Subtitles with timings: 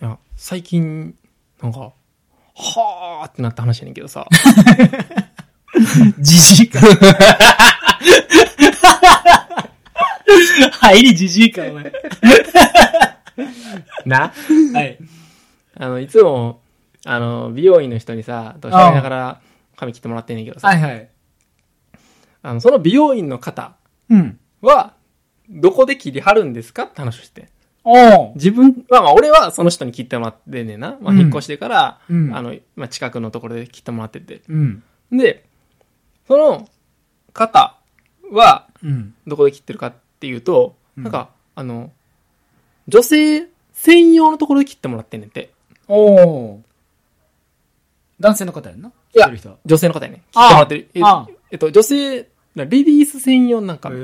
[0.00, 1.14] いや、最近、
[1.60, 4.26] なんか、はーってなった話やねんけどさ。
[6.18, 6.80] じじいか。
[10.80, 11.92] 入りじじいか、お前。
[14.06, 14.32] な？
[14.74, 14.98] はい。
[15.76, 16.62] あの、いつも、
[17.04, 19.40] あの、美容院の人にさ、と喋りながら
[19.76, 21.08] 髪切ってもらってんねんけどさ、はいはい。
[22.42, 23.76] あの、その美容院の方
[24.08, 24.38] うん。
[24.60, 24.94] は、
[25.48, 26.84] どこで切り張るんですか？
[26.84, 27.48] って話をして。
[28.34, 30.98] 自分、まあまあ、俺はその人に切ってもらってんねんな。
[31.00, 34.42] まあ、うん引っ越してから、うんあの、まあ、近くのところで切ってもらってて。
[34.48, 34.82] うん。
[35.10, 35.44] で、
[36.26, 36.68] その
[37.32, 37.76] 方
[38.30, 39.14] は、うん。
[39.26, 41.92] どこで切ってるかっていうと、うんなんか、あの、
[42.88, 45.52] 女性専用のところで切ってもらってんねんて。
[45.86, 46.64] おう。
[48.18, 48.88] 男性の方やんな？
[49.14, 49.30] いや。
[49.64, 50.22] 女性の方やね。
[50.32, 50.88] 切ってもらってる。
[51.50, 53.94] えっと、女性、レディース専用なんか方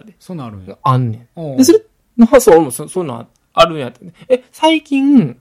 [0.00, 0.76] で、そうなるんや。
[0.82, 1.56] あんねん。
[1.56, 1.80] で、それ
[2.16, 4.12] の発想もそそういうのあるんやってね。
[4.28, 5.38] え、最近、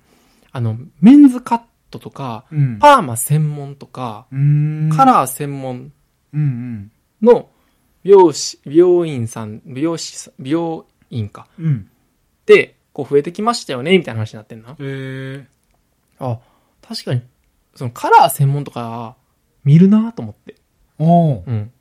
[0.52, 2.80] あの、メンズカットとか、うん。
[2.80, 4.28] パーマ専門とか。
[4.32, 5.92] カラー専門。
[7.22, 7.50] の
[8.04, 11.48] 美容師、美容院さん、美容師美容院か。
[11.60, 11.90] うん。
[12.46, 14.72] で、こう増えてきましたよね、みたいな話になってんな。
[14.72, 15.48] へえ。
[16.20, 16.40] あ、
[16.82, 17.22] 確かに、
[17.76, 19.16] そのカラー専門とか、
[19.64, 20.56] 見るなと思って。
[20.98, 21.44] おう。
[21.46, 21.72] うん。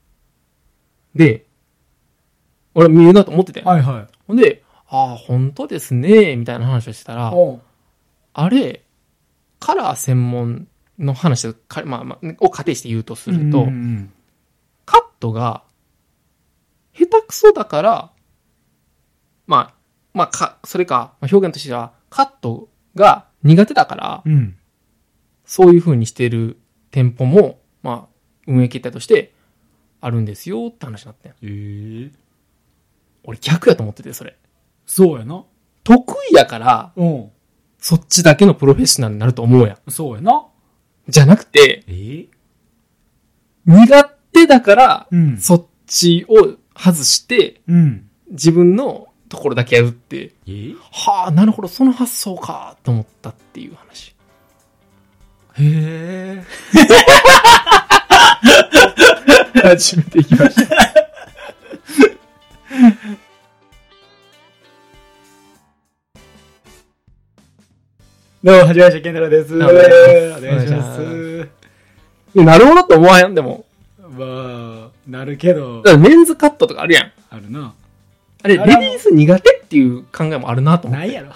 [1.14, 1.46] で、
[2.74, 3.66] 俺見るなと思ってたよ。
[3.66, 4.06] はいはい。
[4.26, 7.32] ほんで、ああ、本当ですね、みたいな話をしてたら。
[8.34, 8.82] あれ、
[9.60, 10.66] カラー専門
[10.98, 13.68] の話をか、まあまあ、を仮定して言うとすると、
[14.86, 15.62] カットが、
[16.92, 18.10] 下手くそだから、
[19.46, 19.74] まあ、
[20.12, 24.32] まあ、か、それか、まあ、表現としては、カットが苦手だから、うん。
[24.32, 24.56] うん。
[25.44, 26.58] そういう風にしてる
[26.90, 28.14] 店舗も、まあ、
[28.48, 29.34] 運営形態として、
[30.00, 31.32] あるんですよって話になってん。
[31.32, 32.10] ええ。
[33.22, 34.36] 俺逆やと思ってて、それ。
[34.92, 35.44] そうやな。
[35.84, 37.30] 得意やから、うん。
[37.78, 39.90] そっちだけのプロフェッショナルになると思うやん。
[39.90, 40.46] そうやな。
[41.08, 41.94] じゃなくて、え？
[41.94, 42.28] え
[43.66, 48.10] 苦手だから、うんそっちを外して、うん。
[48.32, 50.74] 自分のところだけやるって、え？
[50.90, 54.16] はあ、なるほど、その発想か、と思ったっていう話。
[55.54, 56.44] へえ。
[59.62, 60.89] 初めて行きました。
[68.42, 69.54] どうも、はじめまして、健太郎です。
[69.54, 69.68] お願
[70.64, 71.00] いします。
[72.34, 73.34] なるほどって思わへん？
[73.34, 73.66] でも。
[73.98, 77.12] まあ、なるけどメンズカットとかあるやん。
[77.28, 77.74] あるな。
[78.42, 81.06] あれ、レディース苦手っていう考えもあるなと思って。
[81.06, 81.26] ないやろ。
[81.28, 81.32] い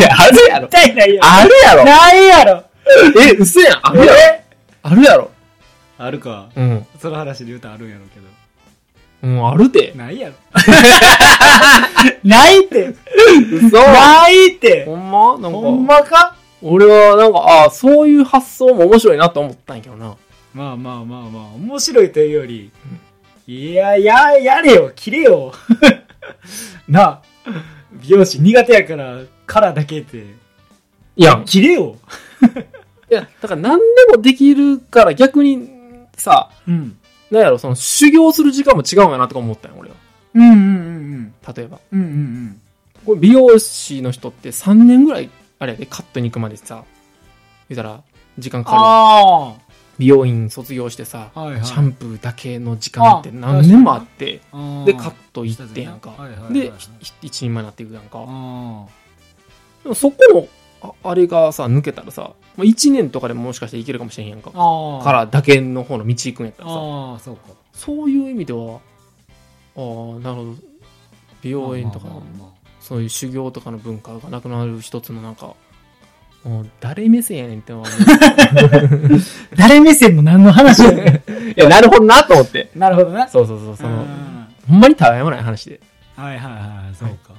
[0.00, 0.66] や、あるやろ。
[0.66, 1.28] 絶対ないやろ。
[1.30, 1.84] あるやろ。
[1.84, 2.64] ないやろ。
[3.22, 3.80] え、嘘やん。
[3.80, 4.12] あるやろ。
[4.12, 4.44] え？
[4.82, 5.30] あるやろ。
[5.96, 6.48] あるか。
[6.56, 6.84] うん。
[6.98, 8.26] その話で言うとあるんやろうけど。
[9.22, 9.92] うん、あるで。
[9.96, 10.34] ないやろ。
[12.24, 12.94] ないって。
[13.52, 14.84] 嘘ないって。
[14.84, 15.38] ほんま？
[15.38, 16.34] なんか、ほんまか？
[16.60, 20.16] 俺はなんか、ああ、そういう発想も面白いなと思ったんやけどな。
[20.54, 22.70] まあまあまあまあ、面白いというより、
[23.46, 25.52] いや、や、やれよ、切れよ。
[26.88, 27.22] なあ、
[27.92, 30.18] 美容師苦手やから、カラーだけって、
[31.16, 31.96] いや、切れよ。
[33.10, 33.84] いや、だから何で
[34.16, 35.68] もできるから逆に、
[36.16, 36.96] さ、うん。
[37.32, 39.96] なんやろ、その修行する時間も違うんやなとか思ったんよ、俺は。
[40.34, 41.80] うんうんうん例えば。
[41.90, 42.00] うん。
[42.00, 42.60] うんうん
[43.04, 45.28] これ美容師の人って3年ぐらい、
[45.58, 46.84] あれやで、カットに行くまでさ、
[47.68, 48.00] 言うたら、
[48.38, 48.90] 時間かかるやん。
[48.90, 49.54] あ
[49.98, 51.40] 美容院卒業してさ、あ。
[51.40, 51.64] はいはい。
[51.64, 54.40] シャンプーだけの時間って何年もあって、
[54.84, 56.50] で、カット行ってやんかはいはいは。
[56.50, 58.20] いで、ひ一人前になっていくやんか。
[58.20, 58.86] あ
[59.82, 60.46] でもそこの、
[60.82, 64.50] ああれがさ、抜けたらさ、まあ、1年とかでももしかしていけるかもしれへんやんか。
[64.50, 66.74] からだけの方の道行くんやったらさ、
[67.24, 67.42] そうか。
[67.72, 68.80] そういう意味では、
[69.76, 70.54] ああ、なるほど。
[71.42, 72.06] 美容院とか
[72.80, 75.54] そういう修行とかの文化がなくなる一つのなんか、
[76.44, 77.84] もう誰目線やねんって思う。
[77.86, 77.88] あ
[79.56, 81.22] 誰目線の何の話やね
[81.56, 82.70] いや、なるほどなと思って。
[82.74, 83.28] んなるほどな。
[83.28, 84.32] そうそうそう、その、うん
[84.68, 85.80] ほんまにたわいもない話で。
[86.16, 87.34] はいはいはい、そうか。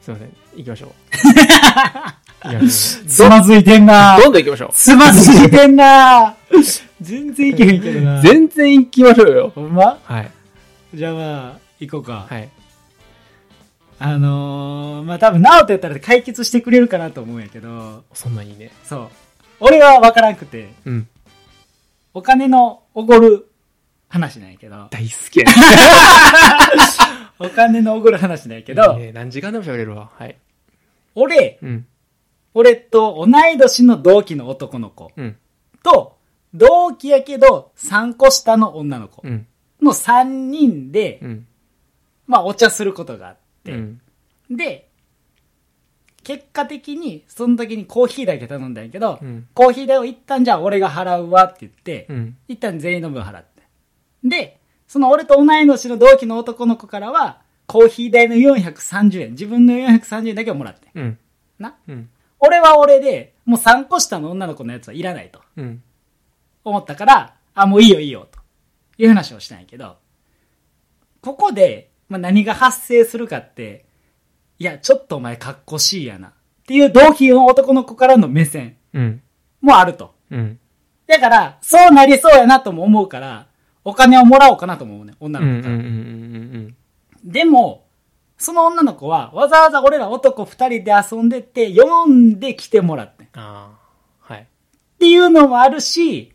[0.00, 0.32] すいません。
[0.56, 0.90] 行きましょう。
[3.06, 4.22] つまずいてんなう。
[4.22, 6.34] どんどん行きましょつまずいてんな
[7.00, 8.20] 全然いけへんけどな。
[8.20, 8.22] う。
[8.22, 9.52] 全然行きましょうよ。
[9.54, 9.98] ほんま？
[10.04, 10.30] はい。
[10.94, 12.26] じゃあまあ、行こうか。
[12.28, 12.48] はい。
[13.98, 18.70] あのー、まあ多分、ナオとやったら解決してくれるかなと思うんやけど、そんなんいいね。
[18.84, 19.08] そう。
[19.60, 21.08] 俺は分からんくて、うん。
[22.14, 23.46] お金のおごる
[24.08, 25.52] 話なんやけど、大好きやね。
[27.38, 30.10] お金のおごる話なんやけど、いいね何時間でも喋れるわ。
[30.18, 30.36] はい。
[31.14, 31.86] 俺、うん。
[32.54, 35.36] 俺と同い年の同期の男の子うん。
[35.82, 36.16] と、
[36.52, 39.46] 同期やけど3個下の女の子うん。
[39.80, 41.46] の3人で、うん。
[42.26, 44.00] まあお茶することがあって、うん。
[44.50, 44.90] で、
[46.22, 49.48] 結果的に、その時にコーヒーだけ頼んだんやけど、うん。
[49.54, 52.36] コーヒー代を一旦じゃあ俺が払うわって言って、うん。
[52.48, 53.62] 一旦全員の分払って。
[54.24, 60.88] で、その俺と同い年の同期の男の子からは、コーヒー代の430円、自分の430円だけをもらって。
[60.94, 61.18] うん。
[61.58, 61.76] な。
[61.88, 62.10] うん。
[62.40, 65.82] 俺は俺で、もう3個下の女の子のやつはいらないとうん。
[66.64, 68.38] 思ったから、あ、もういいよいいよ、と
[68.98, 69.96] いう話をしたんやけど、
[71.20, 73.84] ここで、まあ、何が発生するかって、
[74.58, 76.28] いや、ちょっとお前かっこしいやな。
[76.28, 76.32] っ
[76.66, 79.22] ていう同期の男の子からの目線うん。
[79.60, 80.14] もあると。
[80.30, 80.58] うん。
[81.06, 83.46] だから、そうなりそうやなとも思うから、
[83.84, 85.46] お金をもらおうかなと思うね、女うん。
[85.46, 85.56] うん。
[85.56, 85.76] の子から。
[85.76, 86.76] ん。
[87.24, 87.86] でも、
[88.40, 93.24] その女の子は、わざわざ俺ら男二人で遊んでって、読んで来てもらって。
[93.24, 93.76] っあ
[94.26, 94.32] あ。
[94.32, 94.48] はい。
[94.98, 96.32] ていうのもあるし、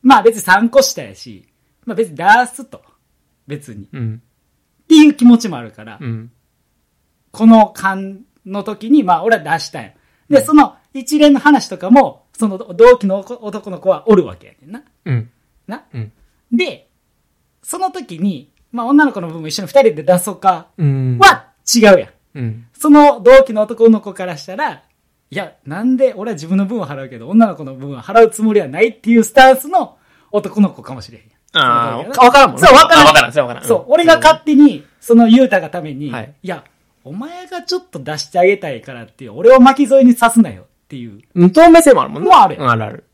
[0.00, 1.46] まあ別に3個下やし、
[1.84, 2.80] まあ別に出すと。
[3.46, 3.84] 別に。
[3.84, 4.22] っうん。
[4.88, 6.32] ていう気持ちもあるから、うん。
[7.30, 9.90] この間の時に、まあ俺は出したんよ。
[10.30, 14.82] で、その一連の話とかも、その同期の男の子はおるわけやねんな。
[15.04, 15.30] うん。
[15.66, 15.84] な。
[15.92, 16.12] うん。
[16.50, 16.88] で、
[17.62, 21.18] その時に、まあ女の子の分も一緒に二人で出そうか、うん。
[21.18, 22.08] は違うやん。
[22.34, 22.66] うん。
[22.72, 24.82] その同期の男の子からしたら、
[25.30, 29.96] いや、なんで俺は自分の分を払うけど、女の子の分は払うつもりはないっていうスタンスの
[30.30, 31.36] 男の子かもしれへんやん。
[31.54, 33.04] ああ、わからんもんねそう、わからん。
[33.04, 33.68] あわからん、そうわからん。
[33.68, 36.64] そう、俺が勝手に、そのユータがために、はいい、や、
[37.02, 41.52] お前がちょっと出してあげたいからっていう、俺を巻き添えに刺すなよっていう、うん。
[41.52, 42.28] 透明性もあるもんね。
[42.28, 43.04] もあるあるある。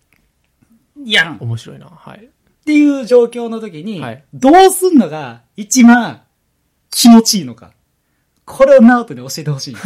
[1.04, 1.87] いや面白いな。
[1.87, 2.28] はい。
[2.64, 6.23] ていう状況の時に、はいどうすんのが一番
[6.91, 7.73] 気持ちいいのか。
[8.44, 9.76] これをナオトに教えてほしい。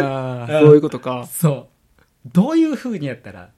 [0.00, 1.26] ああ、そういうことか。
[1.26, 1.68] そ
[2.26, 2.28] う。
[2.32, 3.50] どういう風にやったら、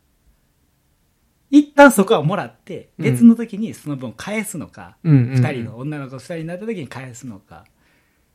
[1.50, 5.42] 一旦そこはもらって、うん別の時にその分返すのか、うんうんうん。
[5.42, 7.64] 二、人の女の子二人になった時に返すのか、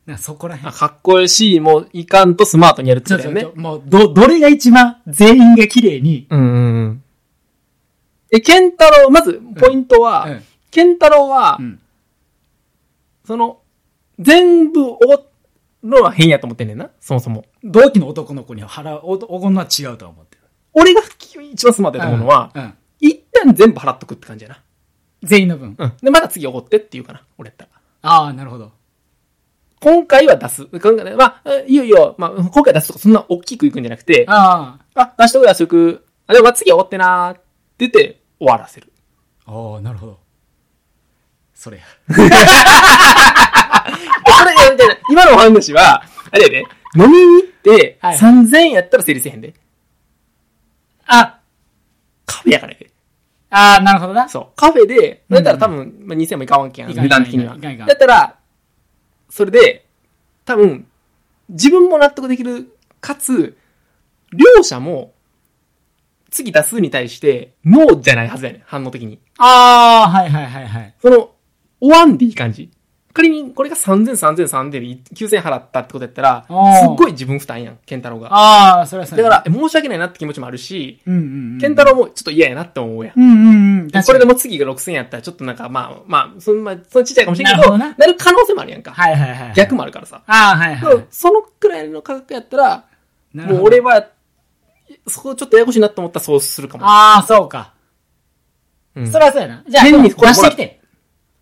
[0.05, 0.75] なんかそこらあ、辺。
[0.75, 3.61] かっこいいし、もういかんとスマートにやるってことだよね。
[3.61, 7.03] もう、ど、どれが一番全員が綺麗に、うんうんうん。
[8.31, 11.81] え、ケンタロウ、まず、ポイントは、うんケンタロウは、うん。
[13.25, 13.59] その、
[14.19, 15.23] 全部おごる
[15.83, 17.43] のは変やと思ってんねんな、そもそも。
[17.61, 20.43] 同期の男の子に払う、お、おごんのは違うとは思ってる。
[20.71, 21.01] 俺が
[21.51, 22.61] 一番スマートやと思うのは、うん。
[22.63, 24.61] うん一旦全部払っとくって感じや
[25.23, 25.75] 全員の分。
[25.77, 25.85] な。
[25.85, 25.93] うん。
[26.01, 27.69] で、また次おごってって言うかな、俺やったら。
[28.03, 28.71] ああ、なるほど。
[29.81, 30.65] 今回は出す。
[30.65, 37.41] 今回ね、まあ、えいいよいいよ、まあ、今回出すとかそんな大きくいくんじゃなくて、ああ、出しとく安く、あ、でもまあ次おごってなーって
[37.79, 38.91] 言って終わらせる。
[39.45, 39.51] あ。
[39.51, 40.19] ああ、なるほど。
[41.53, 41.83] それや。
[42.09, 42.25] これ、
[44.71, 46.65] みたいな今のお話は、あれやで、
[46.95, 49.53] 飲みに行って、はい3000円やったら成立せへんで。
[51.05, 51.39] あ、
[52.25, 52.89] カフェやからやで。
[53.51, 54.27] ああ、なるほどな。
[54.27, 54.47] そう。
[54.55, 57.55] カフェで、だったら多分、まあ、2000円もいかんわけやん、いかん値段的には。
[57.55, 58.35] いかんいかんいかんだったら、
[59.29, 59.85] それで、
[60.45, 60.87] 多分、
[61.49, 63.55] 自分も納得できる、かつ、
[64.33, 65.13] 両者も、
[66.31, 69.19] 次出すに対して、ノーじゃないはずやねん、反応的に。
[69.37, 70.95] ああ、はいはいはいはい。
[70.99, 71.31] その、
[71.79, 72.71] 終わんでいい感じ。
[73.13, 78.29] 仮に、これが3000、3000、3000で9000払ったってことやったら、すっごい自分負担やん、ケンタロウが。
[78.31, 81.59] ああ、それはそうやだから、え申し訳ないなって気持ちもあるし、うんうんうん。
[81.59, 83.19] ケンタロウもちょっと嫌やなって思うやん。
[83.19, 83.91] うんうんうん。
[83.91, 88.91] これでも次が6000やったら、ちょっとなんか、まあ、まあ、そんな、そのちっちゃいかもしれんけど、なるほどななる可能性もあるやんか。
[88.91, 89.53] はいはいはい。
[89.55, 90.21] 逆もあるからさ。
[90.25, 91.05] ああ、はいはい。
[91.09, 92.85] そのくらいの価格やったら、
[93.33, 94.07] もう俺は、
[95.07, 96.85] そこちょっとややこしいなと思ったらそうするかも。
[96.85, 97.73] ああ、そうか。
[98.95, 99.63] うんそれはそうやな。
[99.67, 100.81] じゃあ、変に出してきて。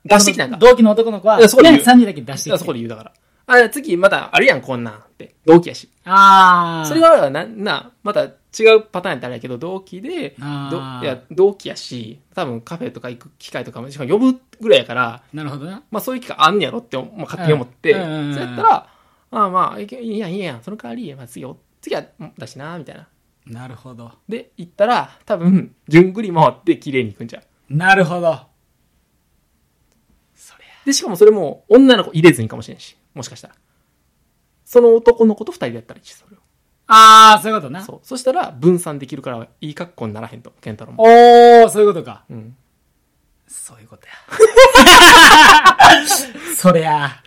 [0.06, 0.58] 出してきたんか。
[0.58, 2.58] 同期の男の子は、いやそこで言う3人だけ出してきて。
[2.60, 3.14] そこで言うだから。
[3.48, 5.36] あ、次またあるやん、こんなんって。
[5.46, 5.90] 同期やし。
[6.06, 6.86] ああ。
[6.88, 15.84] それがな、な、また違うパターンやったらあれやけど、同期で、どあーいや、同期やし、多分カフェとか行く機会とかも、しかも呼ぶぐらいやから、なるほどな。
[15.92, 18.74] まあそういう機会あんねやろって、まあ、勝手に思って、うんうんうんうんそうやったら、
[19.32, 23.08] ああまあ、いけいいやん、いいやん、その代わり、まあ次よ、次は、うんだしな、みたいな。
[23.50, 24.12] なるほど。
[24.28, 27.76] で、行ったら、多分、順繰り回って綺麗に行くんじゃう。
[27.76, 28.40] なるほど。
[30.36, 33.56] そりで、しかもそれも、女の子入れずにかもしれんし、もしかしたら。
[34.66, 36.40] その男の子と二人でやったらいいし、それを。
[36.40, 37.32] ゃ。
[37.32, 37.84] ああ、そういうことな。
[37.84, 38.00] そう。
[38.04, 41.04] そしたら、分散できるから、いい格好にならへんと、ケンタロウも。
[41.04, 42.26] おー、そういうことか。
[42.30, 42.56] うん。
[43.48, 44.14] そういうことや。
[46.56, 47.24] そりゃ。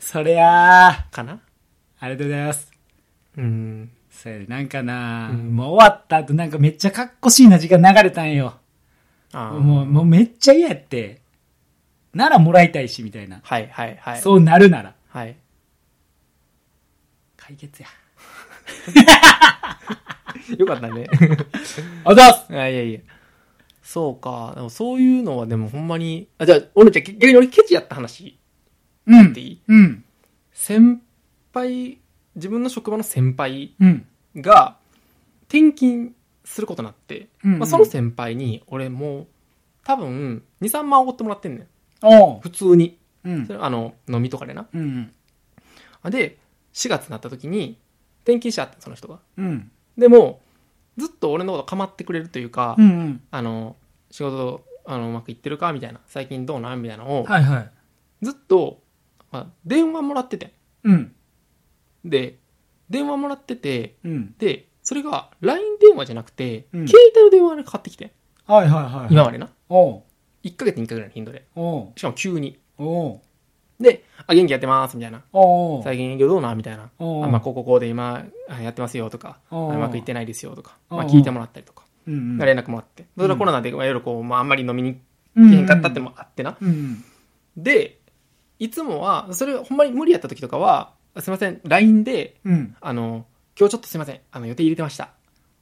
[0.00, 1.06] そりゃ。
[1.10, 1.40] かな？
[1.98, 2.72] ありがとうございます。
[3.36, 3.90] うん。
[4.16, 8.54] それでなんかな、うんもう終わった後なんかめっちゃかっこしいな時間流れたんよ。
[9.32, 9.52] ああ。
[9.52, 11.20] もう、もうめっちゃ嫌やって。
[12.14, 13.40] ならもらいたいし、みたいな。
[13.42, 14.20] はいはいはい。
[14.22, 14.94] そうなるなら。
[15.10, 15.36] はい。
[17.36, 17.88] 解決や。
[20.56, 21.06] よかったね。
[22.04, 23.00] あざっすいやいやいや。
[23.82, 24.52] そうか。
[24.56, 28.38] でもそういうのはでもほんまに、あ、じゃあ、俺じゃあ逆に俺ケチやった話
[29.06, 29.60] うんでいい？
[29.68, 30.04] うん。
[30.52, 31.02] 先
[31.52, 31.98] 輩、
[32.36, 34.06] 自分の職場の先輩うん。
[34.36, 34.76] が
[35.48, 36.12] 転勤
[36.44, 39.26] することになって、うんうんまあ、その先輩に俺もう
[39.82, 42.40] 多分2、3万おごってもらってんねん。
[42.40, 42.98] 普通に。
[43.24, 44.68] うんあの、飲みとかでな。
[44.72, 45.12] うん。
[46.04, 46.38] で、
[46.74, 47.78] 4月になった時に
[48.22, 49.18] 転勤しちゃってその人が。
[49.36, 49.70] うん。
[49.98, 50.40] でも、
[50.96, 53.20] ずっと俺のこと構ってくれるというか、うんうん。
[53.30, 53.76] あの、
[54.10, 57.70] 仕事、あの、うまくいってるかみたいな、最近どうなんみたいなのを、はいはい。
[58.22, 58.82] ずっと、
[59.32, 60.52] まあ、電話もらってて。
[60.84, 61.14] うん。
[62.08, 62.38] で、
[62.90, 64.34] 電話もらってて、うん。
[64.38, 68.12] で、それが LINE 電話じゃなくて、うん携帯の電話でかかってきて、
[68.46, 69.12] はいはいはい。
[69.12, 69.48] 今までな。
[69.68, 70.02] おう。
[70.44, 71.46] 1ヶ月に1回ぐらいの頻度で。
[71.56, 71.92] おう。
[71.96, 72.58] しかも急に。
[72.78, 73.20] おう。
[73.80, 75.22] で、あ、元気やってます、みたいな。
[75.32, 75.82] おう。
[75.82, 76.90] 最近営業どうなんみたいな。
[76.98, 82.38] おうあ、まあ、こうこうこうで今、あやってますよとか、あおううまくいってないですよとか、まあ、おう聞いてもらったりとか、うんうん。
[82.38, 83.06] 連絡もらって。
[83.16, 85.00] それはコロナで、いろいろこう、まあ、あんまり飲みに
[85.34, 86.56] うん行けへんかったってのもあってな。
[86.60, 87.04] うん。
[87.56, 87.98] で、
[88.58, 92.76] いつもは、それほんまに無理やった時とかは、すいません、LINE で、うん。
[92.80, 93.26] あの、
[93.58, 95.10] 今日ちょっとすいません、あの、予定入れてました。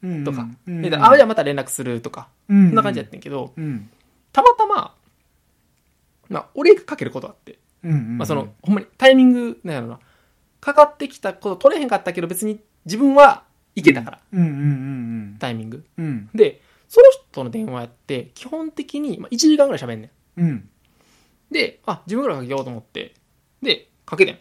[0.03, 0.25] うん。
[0.25, 0.49] とか。
[0.67, 0.83] うん。
[0.83, 2.67] であ、じゃあまた連絡するとか、うん。
[2.69, 3.89] そんな感じやってんけど、うん。
[4.33, 4.95] たまたま、
[6.29, 8.19] まあ、俺がかけることあって、うんうん。
[8.19, 10.01] まあ、その、ほんまにタイミング、なんやろな、
[10.61, 13.45] かかってきたこと取れへんかったけど、別に自分は
[13.75, 15.85] いけたから、うんうんうんタイミング。
[15.99, 16.05] うん。
[16.05, 16.31] うん。
[16.35, 20.41] で、その人の電話やって、基本的に、まあ、1時間ぐらい喋んねん。
[20.41, 20.69] うん。
[21.51, 23.15] で、あ、自分ぐらいかけようと思って、
[23.63, 24.39] で、かけてん。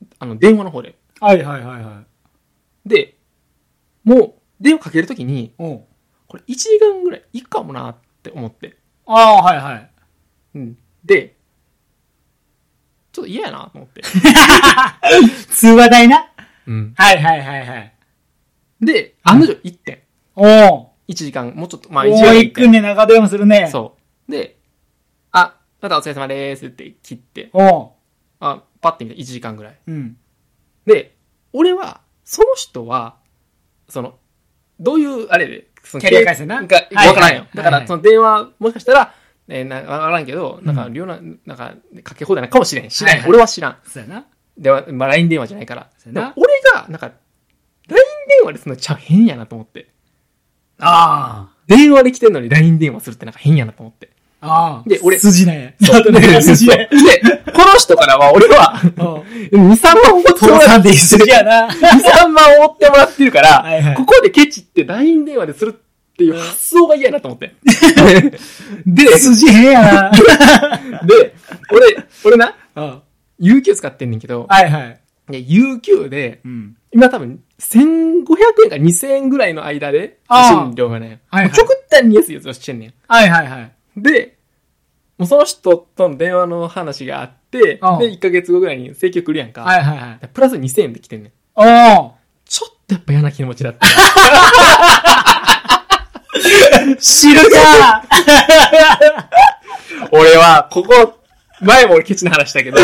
[0.00, 0.08] うん。
[0.18, 0.96] あの、電話の方で。
[1.20, 2.02] はいはいはいは
[2.86, 2.88] い。
[2.88, 3.16] で、
[4.04, 5.84] もう、電話かけるときに、おう。
[6.26, 8.76] これ1時間ぐらいいくかもなって思って。
[9.06, 9.90] ああ、はいはい。
[10.54, 10.78] うん。
[11.04, 11.36] で、
[13.12, 14.02] ちょっと嫌やなと思って。
[15.50, 16.30] 通話代な？
[16.66, 16.94] うん。
[16.96, 17.94] はいはいはいはい。
[18.80, 20.02] で、案の定1点。
[20.36, 20.86] おう。
[21.08, 22.44] 1時間、もうちょっと、まあお1時間う、1点。
[22.44, 23.68] 行くね、長電話するね。
[23.70, 23.96] そ
[24.28, 24.30] う。
[24.30, 24.58] で、
[25.32, 27.90] あ、またお疲れ様ですって切って、おう。
[28.38, 29.78] あ、パッて見た1時間ぐらい。
[29.86, 30.16] うん。
[30.86, 31.16] で、
[31.52, 33.16] 俺は、その人は、
[33.88, 34.18] その、
[34.78, 37.46] どういう、あれで、そのキャリア回線なが、はいわからんよ。
[37.54, 39.14] だから、その電話、もしかしたら、
[39.48, 42.88] えー、な、わからんけど、なんか、両な、なんか、かけ放題なのかもしれん。
[42.88, 43.14] 知らん。
[43.14, 43.78] はいはい俺は知らん。
[43.84, 44.26] そうやな。
[44.56, 45.90] 電話、まあ、LINE 電話じゃないから。
[45.98, 47.12] そうやな俺が、なんか、
[47.88, 49.88] LINE 電話でするのちゃう変やなと思って。
[50.78, 54.10] あ電話で来てんのに LINE 電話するってなんか変やなと思って。
[54.40, 54.48] あ。
[54.48, 54.88] ああ。
[54.88, 55.72] で俺筋なんや。
[55.82, 56.88] そうね、筋なんや。
[56.88, 56.96] で、
[57.52, 61.68] この人からは、俺は、おう2、3万おごってもらって父さんで筋やな。
[61.68, 67.54] 2、3万おごってもらってるから、はいはいここでケチって LINE 電話でするっていう発想が嫌やなと思って。
[68.86, 70.10] で、筋変やな。
[71.06, 71.34] で、
[71.72, 73.02] 俺、俺な、うん。
[73.40, 75.00] UQ 使ってんねんけど、はいはい。
[75.30, 76.76] で UQ で、うん。
[76.92, 78.24] 今多分、1500
[78.64, 82.94] 円か2000円ぐらいの間で、受信料がね、はいはい極端に安いやつをしてんねん。
[83.08, 83.72] はいはいはい。
[84.02, 84.38] で、
[85.18, 89.62] もうその人との電話の話があって、で、ああ1ヶ月後ぐらいに請求来るやんか。
[89.62, 90.28] はいはいはい。
[90.28, 91.32] プラス2000円で来てんねん。
[92.44, 93.86] ちょっとやっぱ嫌な気持ちだった。
[96.98, 98.04] 知るか
[100.12, 101.19] 俺は、ここ、
[101.60, 102.78] 前も俺ケチな話したけど、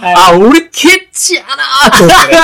[0.00, 2.40] あ、俺ケチやなーと思ってね。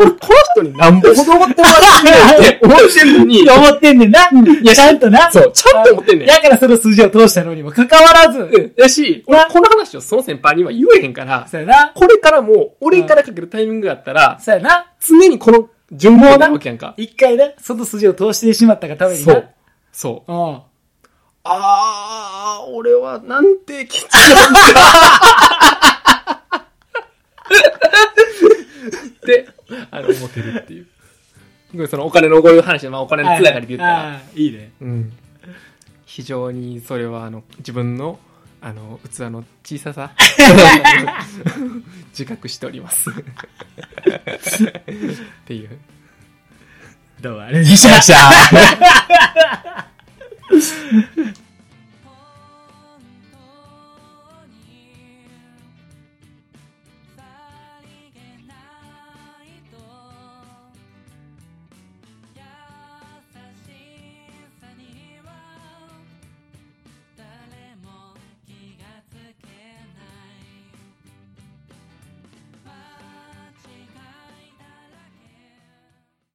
[0.00, 4.30] 俺この人に何ぼほど思ってもらってって思ってんのに、思ってんねんな。
[4.30, 5.30] いや、ちゃんとな。
[5.30, 6.28] そう、ちゃんと思ってんねん。
[6.28, 8.38] やからその数字を通したのにもかかわらず。
[8.40, 11.92] うんやし、俺この話をその先輩には言えへんから、そうやな。
[11.94, 14.92] これからも、俺からかけるタイミングがあったら、そうやな。
[15.00, 16.94] 常にこの順番なわけやんか。
[16.96, 19.32] 一回な、その筋を通してしまったがためにな。
[19.32, 19.48] そう。
[19.92, 20.32] そう。
[20.32, 20.60] うん。
[21.46, 22.33] あー、
[22.66, 24.60] 俺はなんてケチなんだ。
[29.24, 29.48] って、
[29.90, 30.86] あの、思ってるっていう。
[31.88, 34.70] そのお金のこういう話で、まあお金のつながりで言ったら、いいね。
[34.80, 35.12] うん。
[36.06, 38.18] 非常にそれは、あの、自分の、
[38.60, 40.12] あの、器の小ささ、
[42.10, 43.10] 自覚しております。
[43.10, 43.14] っ
[45.46, 45.78] ていう。
[47.20, 47.90] どうもあれでした。
[47.90, 49.13] よっしゃー